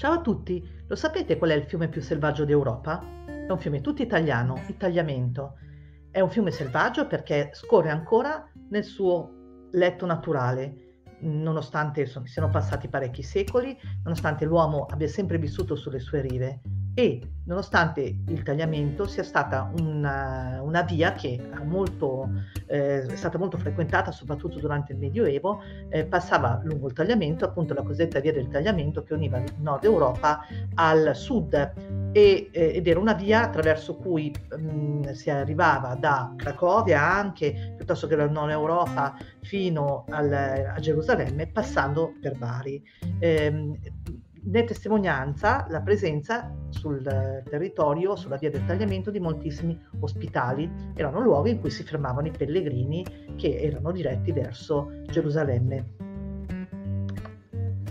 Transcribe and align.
Ciao 0.00 0.12
a 0.14 0.20
tutti, 0.22 0.66
lo 0.86 0.96
sapete 0.96 1.36
qual 1.36 1.50
è 1.50 1.54
il 1.54 1.64
fiume 1.64 1.90
più 1.90 2.00
selvaggio 2.00 2.46
d'Europa? 2.46 3.04
È 3.26 3.50
un 3.50 3.58
fiume 3.58 3.82
tutto 3.82 4.00
italiano, 4.00 4.58
il 4.66 4.78
Tagliamento. 4.78 5.58
È 6.10 6.20
un 6.20 6.30
fiume 6.30 6.50
selvaggio 6.50 7.06
perché 7.06 7.50
scorre 7.52 7.90
ancora 7.90 8.50
nel 8.70 8.82
suo 8.82 9.68
letto 9.72 10.06
naturale, 10.06 11.02
nonostante 11.20 12.06
siano 12.06 12.48
passati 12.48 12.88
parecchi 12.88 13.22
secoli, 13.22 13.78
nonostante 14.02 14.46
l'uomo 14.46 14.86
abbia 14.86 15.06
sempre 15.06 15.36
vissuto 15.36 15.76
sulle 15.76 15.98
sue 15.98 16.22
rive 16.22 16.62
e 17.00 17.18
nonostante 17.44 18.02
il 18.26 18.42
tagliamento 18.42 19.06
sia 19.06 19.22
stata 19.22 19.72
una, 19.80 20.60
una 20.62 20.82
via 20.82 21.12
che 21.14 21.40
molto, 21.64 22.28
eh, 22.66 23.06
è 23.06 23.16
stata 23.16 23.38
molto 23.38 23.56
frequentata 23.56 24.12
soprattutto 24.12 24.58
durante 24.58 24.92
il 24.92 24.98
Medioevo, 24.98 25.62
eh, 25.88 26.04
passava 26.04 26.60
lungo 26.62 26.88
il 26.88 26.92
tagliamento, 26.92 27.46
appunto 27.46 27.72
la 27.72 27.82
cosiddetta 27.82 28.20
via 28.20 28.32
del 28.32 28.48
tagliamento 28.48 29.02
che 29.02 29.14
univa 29.14 29.38
il 29.38 29.50
nord 29.60 29.84
Europa 29.84 30.40
al 30.74 31.16
sud 31.16 31.54
e, 32.12 32.50
eh, 32.52 32.72
ed 32.74 32.86
era 32.86 33.00
una 33.00 33.14
via 33.14 33.44
attraverso 33.44 33.96
cui 33.96 34.30
mh, 34.30 34.62
mm, 34.62 35.02
si 35.12 35.30
arrivava 35.30 35.94
da 35.94 36.34
Cracovia 36.36 37.02
anche, 37.02 37.74
piuttosto 37.76 38.06
che 38.06 38.14
dal 38.14 38.30
nord 38.30 38.50
Europa, 38.50 39.16
fino 39.40 40.04
al, 40.10 40.30
a 40.32 40.78
Gerusalemme, 40.78 41.46
passando 41.46 42.12
per 42.20 42.36
Bari. 42.36 42.82
Ne 44.42 44.64
testimonianza 44.64 45.66
la 45.68 45.82
presenza 45.82 46.50
sul 46.70 47.02
territorio, 47.48 48.16
sulla 48.16 48.36
via 48.36 48.50
del 48.50 48.64
tagliamento, 48.64 49.10
di 49.10 49.20
moltissimi 49.20 49.78
ospitali. 50.00 50.70
Erano 50.94 51.20
luoghi 51.20 51.50
in 51.50 51.60
cui 51.60 51.70
si 51.70 51.82
fermavano 51.82 52.28
i 52.28 52.32
pellegrini 52.36 53.04
che 53.36 53.60
erano 53.60 53.92
diretti 53.92 54.32
verso 54.32 54.90
Gerusalemme. 55.06 56.08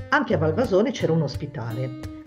Anche 0.10 0.34
a 0.34 0.38
Valvasone 0.38 0.92
c'era 0.92 1.14
un 1.14 1.22
ospitale. 1.22 2.19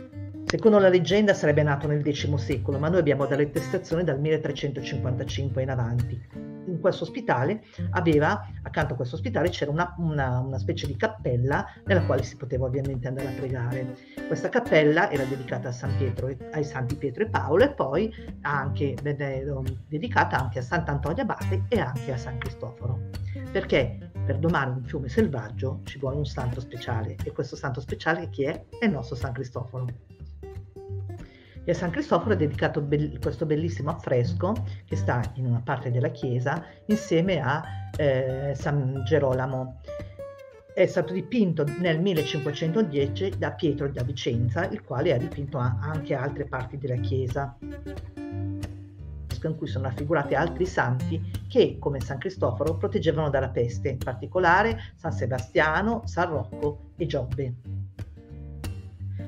Secondo 0.53 0.79
la 0.79 0.91
leggenda 0.91 1.33
sarebbe 1.33 1.63
nato 1.63 1.87
nel 1.87 2.05
X 2.05 2.31
secolo, 2.35 2.79
ma 2.79 2.91
noi 2.91 2.99
abbiamo 2.99 3.25
delle 3.25 3.45
attestazioni 3.45 4.05
dal 4.05 4.21
1355 4.21 5.63
in 5.63 5.71
avanti 5.71 6.21
in 6.67 6.79
questo 6.79 7.05
ospitale 7.05 7.65
aveva, 7.93 8.47
accanto 8.63 8.93
a 8.93 8.97
questo 8.97 9.17
ospitale 9.17 9.49
c'era 9.49 9.71
una, 9.71 9.95
una, 9.97 10.41
una, 10.41 10.59
specie 10.59 10.87
di 10.87 10.95
cappella 10.95 11.67
nella 11.87 12.05
quale 12.05 12.23
si 12.23 12.37
poteva 12.37 12.67
ovviamente 12.67 13.09
andare 13.09 13.29
a 13.29 13.33
pregare. 13.33 13.97
Questa 14.27 14.51
cappella 14.51 15.11
era 15.11 15.25
dedicata 15.25 15.71
a 15.71 15.73
San 15.73 15.97
Pietro, 15.97 16.29
ai 16.53 16.65
Santi 16.65 16.97
Pietro 16.97 17.25
e 17.25 17.31
Paolo 17.31 17.65
e 17.65 17.73
poi 17.73 18.13
anche, 18.43 18.95
dedicata 19.89 20.39
anche 20.39 20.59
a 20.59 20.63
Sant'Antonio 20.63 21.23
Abate 21.23 21.65
e 21.69 21.81
anche 21.81 22.13
a 22.13 22.19
San 22.19 22.37
Cristoforo. 22.37 23.09
Perché 23.51 24.11
per 24.25 24.39
domare 24.39 24.71
un 24.71 24.85
fiume 24.85 25.09
selvaggio 25.09 25.81
ci 25.85 25.99
vuole 25.99 26.17
un 26.17 26.27
santo 26.27 26.61
speciale 26.61 27.17
e 27.25 27.33
questo 27.33 27.57
santo 27.57 27.81
speciale 27.81 28.29
chi 28.29 28.45
è? 28.45 28.67
È 28.79 28.85
il 28.85 28.93
nostro 28.93 29.17
San 29.17 29.33
Cristoforo. 29.33 30.12
E 31.65 31.71
a 31.71 31.75
San 31.75 31.91
Cristoforo 31.91 32.35
è 32.35 32.37
dedicato 32.37 32.81
be- 32.81 33.19
questo 33.21 33.47
bellissimo 33.47 33.91
affresco 33.91 34.53
che 34.85 34.97
sta 34.97 35.23
in 35.35 35.47
una 35.47 35.61
parte 35.63 35.91
della 35.91 36.11
chiesa 36.11 36.65
insieme 36.87 37.41
a 37.41 37.63
eh, 37.97 38.53
San 38.55 39.03
Gerolamo. 39.05 39.81
È 40.75 40.87
stato 40.87 41.13
dipinto 41.13 41.65
nel 41.79 42.01
1510 42.01 43.39
da 43.39 43.53
Pietro 43.53 43.89
da 43.89 44.03
Vicenza, 44.03 44.67
il 44.67 44.83
quale 44.83 45.13
ha 45.13 45.19
dipinto 45.19 45.59
anche 45.59 46.15
altre 46.15 46.47
parti 46.47 46.79
della 46.79 46.97
chiesa 46.97 47.57
in 49.45 49.57
cui 49.57 49.67
sono 49.67 49.85
raffigurati 49.85 50.35
altri 50.35 50.67
santi 50.67 51.21
che, 51.49 51.77
come 51.79 52.01
San 52.01 52.19
Cristoforo, 52.19 52.77
proteggevano 52.77 53.29
dalla 53.29 53.49
peste, 53.49 53.91
in 53.91 53.99
particolare 53.99 54.93
San 54.95 55.13
Sebastiano, 55.13 56.03
San 56.05 56.31
Rocco 56.31 56.91
e 56.97 57.07
Giobbe. 57.07 57.55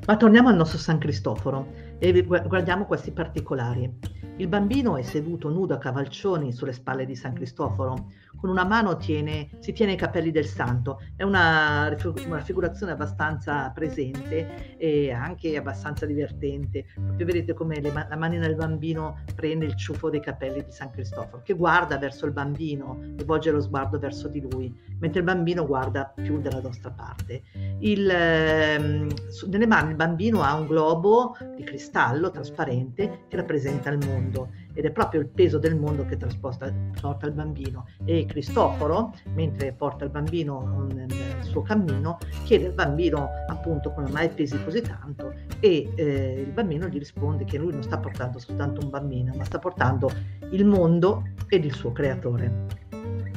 Ma 0.07 0.17
torniamo 0.17 0.48
al 0.48 0.57
nostro 0.57 0.79
San 0.79 0.98
Cristoforo 0.98 1.84
e 1.98 2.23
guardiamo 2.23 2.87
questi 2.87 3.12
particolari. 3.12 3.92
Il 4.36 4.48
bambino 4.48 4.96
è 4.96 5.02
seduto 5.02 5.48
nudo 5.48 5.74
a 5.74 5.79
cavalcioni 5.79 6.52
sulle 6.52 6.73
spalle 6.73 7.07
di 7.07 7.14
San 7.14 7.35
Cristoforo, 7.35 8.11
con 8.45 8.53
una 8.53 8.67
mano 8.67 8.99
tiene, 8.99 9.49
si 9.61 9.73
tiene 9.73 9.93
i 9.93 9.97
capelli 9.97 10.31
del 10.31 10.45
santo. 10.45 11.01
È 11.17 11.23
una, 11.23 11.89
raffigurazione 11.89 12.93
abbastanza 12.93 13.71
presente 13.71 14.77
e 14.77 15.11
anche 15.13 15.57
abbastanza 15.57 16.05
divertente. 16.05 16.85
Proprio 16.95 17.25
vedete 17.25 17.55
come 17.55 17.81
le, 17.81 17.91
la 17.91 18.17
manina 18.19 18.47
del 18.47 18.57
bambino 18.57 19.21
prende 19.35 19.65
il 19.65 19.75
ciuffo 19.77 20.11
dei 20.11 20.21
capelli 20.21 20.63
di 20.63 20.71
San 20.71 20.91
Cristoforo, 20.91 21.41
che 21.43 21.55
guarda 21.55 21.97
verso 21.97 22.27
il 22.27 22.33
bambino 22.33 23.01
e 23.17 23.25
volge 23.25 23.51
lo 23.51 23.63
sguardo 23.63 23.99
verso 23.99 24.29
di 24.29 24.43
lui, 24.43 24.71
mentre 24.99 25.21
il 25.21 25.25
bambino 25.25 25.67
guarda 25.67 26.13
più 26.15 26.39
dalla 26.39 26.61
nostra 26.61 26.91
parte. 26.91 27.45
Il, 27.79 28.07
ehm, 28.11 29.09
nelle 29.47 29.67
mani 29.67 29.89
il 29.89 29.97
bambino 29.97 30.43
ha 30.43 30.55
un 30.55 30.67
globo 30.67 31.35
di 31.57 31.65
cristallo 31.65 32.31
trasparente 32.31 33.21
che 33.27 33.37
rappresenta 33.37 33.89
il 33.89 34.05
mondo 34.05 34.51
ed 34.74 34.85
è 34.85 34.90
proprio 34.90 35.20
il 35.20 35.29
peso 35.29 35.58
del 35.58 35.77
mondo 35.77 36.05
che 36.05 36.17
trasporta 36.17 36.67
il 36.67 37.33
bambino 37.33 37.86
e 38.05 38.27
Cristoforo, 38.27 39.14
mentre 39.35 39.73
porta 39.73 40.05
il 40.05 40.11
bambino 40.11 40.86
nel 40.92 41.11
suo 41.40 41.62
cammino, 41.62 42.18
chiede 42.45 42.67
al 42.67 42.73
bambino 42.73 43.29
appunto 43.48 43.92
come 43.92 44.11
mai 44.11 44.29
pesi 44.29 44.63
così 44.64 44.83
tanto 44.83 45.33
e 45.61 45.90
eh, 45.95 46.45
il 46.46 46.52
bambino 46.52 46.89
gli 46.89 46.98
risponde 46.98 47.45
che 47.45 47.58
lui 47.58 47.73
non 47.73 47.83
sta 47.83 47.98
portando 47.98 48.39
soltanto 48.39 48.80
un 48.83 48.90
bambino, 48.90 49.33
ma 49.36 49.45
sta 49.45 49.58
portando 49.58 50.11
il 50.51 50.64
mondo 50.64 51.23
ed 51.48 51.64
il 51.64 51.73
suo 51.73 51.92
creatore. 51.92 52.83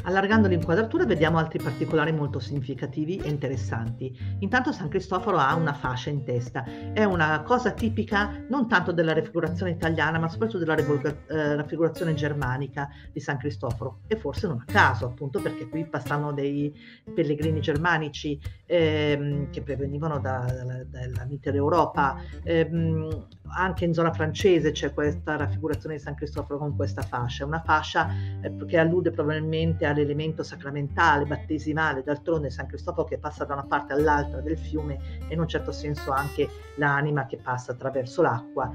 Allargando 0.07 0.47
l'inquadratura 0.47 1.06
vediamo 1.06 1.38
altri 1.38 1.59
particolari 1.62 2.13
molto 2.13 2.40
significativi 2.40 3.18
e 3.18 3.28
interessanti. 3.28 4.18
Intanto 4.40 4.72
San 4.72 4.88
Cristoforo 4.88 5.35
ha 5.38 5.53
una 5.53 5.73
fascia 5.73 6.09
in 6.09 6.23
testa, 6.23 6.63
è 6.94 7.03
una 7.03 7.41
cosa 7.44 7.72
tipica 7.72 8.45
non 8.47 8.69
tanto 8.69 8.94
della 8.94 9.13
raffigurazione 9.13 9.72
italiana 9.72 10.18
ma 10.18 10.29
soprattutto 10.29 10.63
della 10.63 10.78
eh, 10.78 11.56
raffigurazione 11.57 12.13
germanica 12.13 12.88
di 13.12 13.19
San 13.19 13.38
Cristoforo 13.38 14.00
e 14.07 14.16
forse 14.16 14.47
non 14.47 14.63
a 14.66 14.72
caso 14.72 15.07
appunto 15.07 15.41
perché 15.41 15.68
qui 15.68 15.85
passano 15.85 16.31
dei 16.31 16.74
pellegrini 17.13 17.59
germanici 17.59 18.39
ehm, 18.66 19.50
che 19.50 19.62
provenivano 19.62 20.19
da, 20.19 20.39
da, 20.39 20.84
dalla 20.85 21.25
Mitteleuropa, 21.25 22.16
ehm, 22.44 23.28
anche 23.50 23.84
in 23.85 23.94
zona 23.94 24.13
francese 24.13 24.72
c'è 24.72 24.94
questa 24.94 25.35
raffigurazione 25.35 25.95
di 25.95 26.01
San 26.01 26.16
Cristoforo 26.16 26.59
con 26.59 26.78
questa 26.78 27.01
fascia, 27.01 27.45
una 27.45 27.62
fascia 27.62 28.09
eh, 28.41 28.56
che 28.66 28.78
allude 28.78 29.12
probabilmente 29.12 29.85
all'elemento 29.97 30.43
sacramentale, 30.43 31.25
battesimale, 31.25 32.03
d'altronde 32.03 32.49
San 32.49 32.67
Cristoforo 32.67 33.07
che 33.07 33.17
passa 33.17 33.45
da 33.45 33.53
una 33.53 33.65
parte 33.65 33.93
all'altra 33.93 34.41
del 34.41 34.57
fiume 34.57 34.97
e 35.27 35.33
in 35.33 35.39
un 35.39 35.47
certo 35.47 35.71
senso 35.71 36.11
anche 36.11 36.47
l'anima 36.75 37.25
che 37.25 37.37
passa 37.37 37.71
attraverso 37.71 38.21
l'acqua 38.21 38.73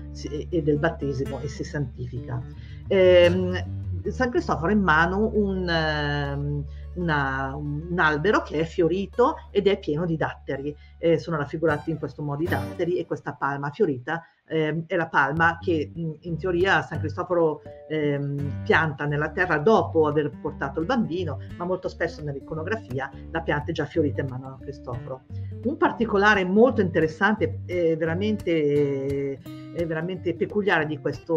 e 0.51 0.63
del 0.63 0.79
battesimo 0.79 1.39
e 1.41 1.49
si 1.49 1.65
santifica. 1.65 2.41
Eh, 2.89 3.65
San 4.09 4.31
Cristoforo 4.31 4.69
ha 4.69 4.73
in 4.73 4.83
mano 4.83 5.31
un... 5.33 5.69
Eh, 5.69 6.81
una, 6.95 7.55
un 7.55 7.99
albero 7.99 8.43
che 8.43 8.61
è 8.61 8.65
fiorito 8.65 9.37
ed 9.51 9.67
è 9.67 9.79
pieno 9.79 10.05
di 10.05 10.17
datteri. 10.17 10.77
Eh, 10.99 11.19
sono 11.19 11.37
raffigurati 11.37 11.91
in 11.91 11.99
questo 11.99 12.23
modo 12.23 12.43
i 12.43 12.47
datteri 12.47 12.99
e 12.99 13.07
questa 13.07 13.33
palma 13.33 13.71
fiorita 13.71 14.23
eh, 14.47 14.85
è 14.87 14.97
la 14.97 15.09
palma 15.09 15.59
che 15.61 15.93
in, 15.95 16.39
teoria 16.39 16.83
San 16.83 16.99
Cristoforo 16.99 17.63
eh, 17.89 18.19
pianta 18.65 19.05
nella 19.07 19.31
terra 19.31 19.59
dopo 19.59 20.07
aver 20.07 20.31
portato 20.41 20.81
il 20.81 20.87
bambino, 20.87 21.39
ma 21.57 21.65
molto 21.65 21.89
spesso 21.89 22.23
nell'iconografia 22.23 23.11
la 23.31 23.41
pianta 23.41 23.71
è 23.71 23.75
già 23.75 23.87
fiorita 23.87 24.23
in 24.23 24.29
mano 24.29 24.49
a 24.49 24.59
Cristoforo. 24.61 25.23
Un 25.65 25.77
particolare 25.77 26.45
molto 26.45 26.81
interessante 26.81 27.63
e 27.67 27.97
veramente 27.97 29.39
eh, 29.75 29.87
veramente 29.87 30.35
peculiare 30.35 30.87
di 30.87 30.99
questa 30.99 31.35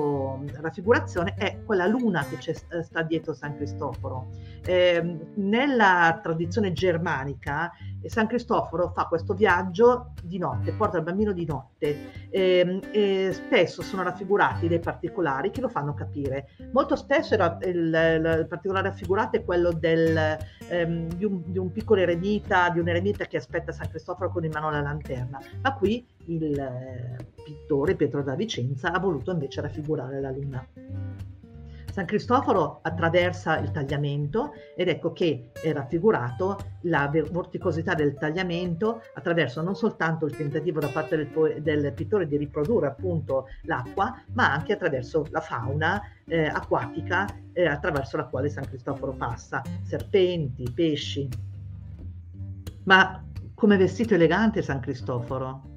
raffigurazione 0.62 1.36
è 1.38 1.60
quella 1.64 1.86
luna 1.86 2.26
che 2.26 2.54
sta 2.54 3.02
dietro 3.02 3.34
San 3.34 3.56
Cristoforo. 3.56 4.30
Eh, 4.66 5.18
nella 5.36 6.20
tradizione 6.22 6.74
germanica 6.74 7.72
San 8.10 8.28
Cristoforo 8.28 8.92
fa 8.94 9.06
questo 9.06 9.34
viaggio 9.34 10.14
di 10.24 10.38
notte, 10.38 10.72
porta 10.72 10.98
il 10.98 11.04
bambino 11.04 11.32
di 11.32 11.46
notte 11.46 12.30
eh, 12.30 12.80
e 12.92 13.32
spesso 13.34 13.82
sono 13.82 14.04
raffigurati 14.04 14.68
dei 14.68 14.80
particolari 14.80 15.52
che 15.52 15.62
lo 15.62 15.70
fanno 15.70 15.94
capire. 15.94 16.50
Molto 16.72 16.96
spesso 16.96 17.34
il, 17.36 17.60
il, 17.64 18.38
il 18.40 18.46
particolare 18.48 18.90
raffigurato 18.90 19.38
è 19.38 19.44
quello 19.44 19.72
del, 19.72 20.38
ehm, 20.70 21.08
di, 21.14 21.26
un, 21.26 21.42
di, 21.46 21.58
un, 21.58 21.72
piccolo 21.72 22.02
eremita, 22.02 22.70
di 22.70 22.80
un 22.80 22.88
eremita 22.88 23.26
che 23.26 23.38
aspetta 23.38 23.72
San 23.72 23.90
Cristoforo 23.90 24.32
con 24.32 24.44
in 24.44 24.52
mano 24.52 24.70
la 24.70 24.82
lanterna, 24.82 25.40
ma 25.62 25.74
qui 25.76 26.06
il 26.28 26.60
eh, 26.60 27.26
pittore 27.44 27.96
Pietro 27.96 28.24
da 28.24 28.36
Vicenza 28.36 28.92
ha 28.92 29.00
voluto 29.00 29.32
invece 29.32 29.62
raffigurare 29.62 30.20
la 30.20 30.32
luna. 30.32 31.35
San 31.96 32.04
Cristoforo 32.04 32.80
attraversa 32.82 33.58
il 33.60 33.72
tagliamento 33.72 34.52
ed 34.76 34.90
ecco 34.90 35.14
che 35.14 35.52
è 35.54 35.72
raffigurato 35.72 36.58
la 36.82 37.10
vorticosità 37.32 37.94
del 37.94 38.16
tagliamento 38.16 39.02
attraverso 39.14 39.62
non 39.62 39.78
soltanto 39.78 40.26
il 40.26 40.36
tentativo 40.36 40.82
da 40.82 40.90
parte 40.90 41.16
del, 41.16 41.62
del 41.62 41.94
pittore 41.94 42.28
di 42.28 42.36
riprodurre 42.36 42.88
appunto 42.88 43.48
l'acqua, 43.62 44.14
ma 44.34 44.52
anche 44.52 44.74
attraverso 44.74 45.26
la 45.30 45.40
fauna 45.40 46.02
eh, 46.26 46.48
acquatica 46.48 47.28
eh, 47.54 47.66
attraverso 47.66 48.18
la 48.18 48.26
quale 48.26 48.50
San 48.50 48.68
Cristoforo 48.68 49.14
passa, 49.14 49.62
serpenti, 49.82 50.70
pesci. 50.70 51.30
Ma 52.84 53.24
come 53.54 53.78
vestito 53.78 54.16
elegante 54.16 54.62
San 54.62 54.82
Cristoforo? 54.82 55.72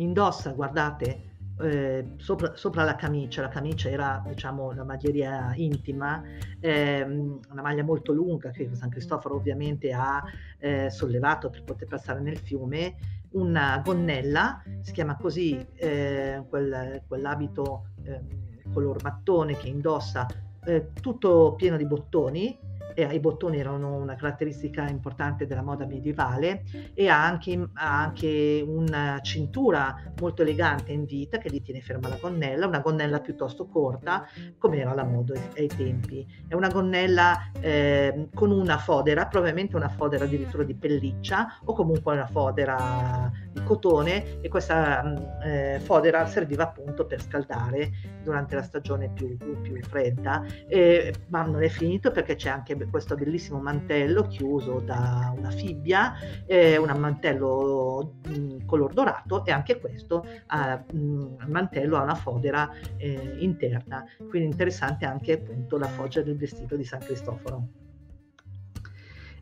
indossa, 0.00 0.50
guardate, 0.50 1.29
eh, 1.62 2.06
sopra, 2.16 2.56
sopra, 2.56 2.84
la 2.84 2.96
camicia, 2.96 3.42
la 3.42 3.48
camicia 3.48 3.88
era 3.88 4.22
diciamo 4.26 4.72
la 4.72 4.84
maglieria 4.84 5.52
intima, 5.56 6.22
ehm, 6.60 7.40
una 7.50 7.62
maglia 7.62 7.82
molto 7.82 8.12
lunga 8.12 8.50
che 8.50 8.68
San 8.72 8.90
Cristoforo 8.90 9.36
ovviamente 9.36 9.92
ha 9.92 10.22
eh, 10.58 10.90
sollevato 10.90 11.50
per 11.50 11.64
poter 11.64 11.88
passare 11.88 12.20
nel 12.20 12.38
fiume, 12.38 12.96
una 13.32 13.80
gonnella, 13.84 14.62
si 14.80 14.92
chiama 14.92 15.16
così 15.16 15.64
eh, 15.74 16.42
quel, 16.48 17.02
quell'abito 17.06 17.86
ehm, 18.02 18.72
color 18.72 19.02
mattone 19.02 19.56
che 19.56 19.68
indossa 19.68 20.26
eh, 20.64 20.92
tutto 21.00 21.54
pieno 21.56 21.76
di 21.76 21.86
bottoni, 21.86 22.58
e 22.94 23.04
i 23.04 23.20
bottoni 23.20 23.58
erano 23.58 23.94
una 23.94 24.14
caratteristica 24.14 24.88
importante 24.88 25.46
della 25.46 25.62
moda 25.62 25.86
medievale 25.86 26.64
e 26.94 27.08
ha 27.08 27.24
anche, 27.24 27.68
ha 27.74 28.02
anche, 28.02 28.64
una 28.66 29.18
cintura 29.22 30.12
molto 30.20 30.42
elegante 30.42 30.92
in 30.92 31.04
vita 31.04 31.38
che 31.38 31.50
gli 31.50 31.62
tiene 31.62 31.80
ferma 31.80 32.08
la 32.08 32.18
gonnella, 32.20 32.66
una 32.66 32.80
gonnella 32.80 33.20
piuttosto 33.20 33.66
corta 33.66 34.26
come 34.58 34.78
era 34.78 34.94
la 34.94 35.04
moda 35.04 35.34
ai 35.56 35.68
tempi. 35.68 36.26
È 36.46 36.54
una 36.54 36.68
gonnella 36.68 37.50
eh, 37.60 38.28
con 38.34 38.50
una 38.50 38.78
fodera, 38.78 39.26
probabilmente 39.26 39.76
una 39.76 39.88
fodera 39.88 40.24
addirittura 40.24 40.64
di 40.64 40.74
pelliccia 40.74 41.58
o 41.64 41.72
comunque 41.72 42.12
una 42.12 42.26
fodera 42.26 43.30
di 43.52 43.62
cotone 43.64 44.40
e 44.40 44.48
questa 44.48 45.02
mm, 45.02 45.16
eh, 45.42 45.80
fodera 45.80 46.26
serviva 46.26 46.64
appunto 46.64 47.06
per 47.06 47.20
scaldare 47.20 47.90
durante 48.22 48.54
la 48.54 48.62
stagione 48.62 49.10
più, 49.10 49.36
più 49.36 49.80
fredda, 49.82 50.44
eh, 50.66 51.14
ma 51.28 51.42
non 51.42 51.62
è 51.62 51.68
finito 51.68 52.10
perché 52.10 52.34
c'è 52.36 52.48
anche 52.48 52.69
questo 52.90 53.14
bellissimo 53.14 53.60
mantello 53.60 54.26
chiuso 54.26 54.80
da 54.80 55.32
una 55.36 55.50
fibbia, 55.50 56.14
eh, 56.46 56.76
un 56.76 56.94
mantello 56.98 58.14
mm, 58.28 58.66
color 58.66 58.92
dorato 58.92 59.44
e 59.44 59.52
anche 59.52 59.78
questo 59.78 60.24
ha, 60.46 60.82
mh, 60.92 60.98
mm, 60.98 61.34
mantello 61.46 61.96
ha 61.96 62.02
una 62.02 62.14
fodera 62.14 62.70
eh, 62.96 63.36
interna, 63.38 64.04
quindi 64.28 64.50
interessante 64.50 65.04
anche 65.04 65.32
appunto 65.32 65.76
la 65.78 65.88
foggia 65.88 66.22
del 66.22 66.36
vestito 66.36 66.76
di 66.76 66.84
San 66.84 67.00
Cristoforo. 67.00 67.68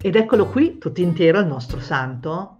Ed 0.00 0.14
eccolo 0.14 0.46
qui, 0.46 0.78
tutto 0.78 1.00
intero 1.00 1.40
il 1.40 1.46
nostro 1.46 1.80
santo, 1.80 2.58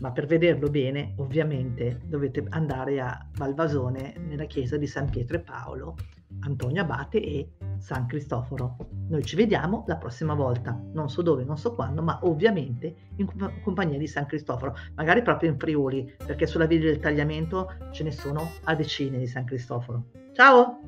ma 0.00 0.12
per 0.12 0.26
vederlo 0.26 0.68
bene 0.68 1.14
ovviamente 1.16 2.00
dovete 2.04 2.44
andare 2.50 3.00
a 3.00 3.26
Valvasone 3.34 4.14
nella 4.26 4.44
chiesa 4.44 4.76
di 4.76 4.86
San 4.86 5.08
Pietro 5.10 5.36
e 5.36 5.40
Paolo, 5.40 5.96
Antonio 6.40 6.82
Abate 6.82 7.20
e 7.20 7.50
San 7.78 8.06
Cristoforo. 8.06 8.76
Noi 9.08 9.24
ci 9.24 9.36
vediamo 9.36 9.84
la 9.86 9.96
prossima 9.96 10.34
volta, 10.34 10.78
non 10.92 11.08
so 11.08 11.22
dove, 11.22 11.44
non 11.44 11.56
so 11.56 11.74
quando, 11.74 12.02
ma 12.02 12.18
ovviamente 12.22 12.94
in 13.16 13.28
compagnia 13.62 13.98
di 13.98 14.06
San 14.06 14.26
Cristoforo, 14.26 14.76
magari 14.94 15.22
proprio 15.22 15.50
in 15.50 15.58
Friuli, 15.58 16.14
perché 16.24 16.46
sulla 16.46 16.66
via 16.66 16.80
del 16.80 16.98
tagliamento 16.98 17.72
ce 17.92 18.04
ne 18.04 18.10
sono 18.10 18.50
a 18.64 18.74
decine 18.74 19.18
di 19.18 19.26
San 19.26 19.44
Cristoforo. 19.44 20.04
Ciao! 20.32 20.85